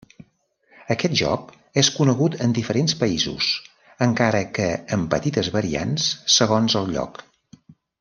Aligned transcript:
Aquest 0.95 1.17
joc 1.19 1.51
és 1.81 1.91
conegut 1.97 2.39
en 2.47 2.55
diferents 2.59 2.97
països, 3.03 3.51
encara 4.09 4.43
que 4.59 4.69
amb 4.99 5.09
petites 5.15 5.55
variants 5.61 6.13
segons 6.41 6.83
el 6.83 6.95
lloc. 6.99 7.27